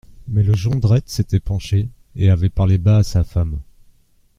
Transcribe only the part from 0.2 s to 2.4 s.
Mais le Jondrette s'était penché, et